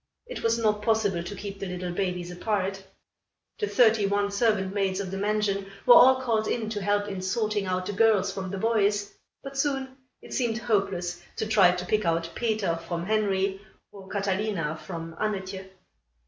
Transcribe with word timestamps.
It 0.25 0.41
was 0.41 0.57
not 0.57 0.81
possible 0.81 1.21
to 1.21 1.35
keep 1.35 1.59
the 1.59 1.67
little 1.67 1.91
babies 1.91 2.31
apart. 2.31 2.83
The 3.59 3.67
thirty 3.67 4.07
one 4.07 4.31
servant 4.31 4.73
maids 4.73 4.99
of 4.99 5.11
the 5.11 5.17
mansion 5.17 5.67
were 5.85 5.93
all 5.93 6.19
called 6.19 6.47
in 6.47 6.71
to 6.71 6.81
help 6.81 7.07
in 7.07 7.21
sorting 7.21 7.67
out 7.67 7.85
the 7.85 7.93
girls 7.93 8.33
from 8.33 8.49
the 8.49 8.57
boys; 8.57 9.13
but 9.43 9.59
soon 9.59 9.95
it 10.19 10.33
seemed 10.33 10.57
hopeless 10.57 11.21
to 11.35 11.45
try 11.45 11.75
to 11.75 11.85
pick 11.85 12.03
out 12.03 12.31
Peter 12.33 12.77
from 12.77 13.05
Henry, 13.05 13.61
or 13.91 14.07
Catalina 14.07 14.75
from 14.75 15.13
Annetje. 15.19 15.69